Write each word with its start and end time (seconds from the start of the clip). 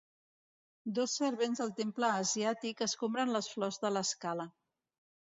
Dos 0.99 1.11
servents 1.17 1.59
del 1.63 1.73
temple 1.79 2.09
asiàtic 2.21 2.81
escombren 2.85 3.33
les 3.35 3.51
flors 3.57 3.77
de 3.85 3.93
l'escala 3.93 4.47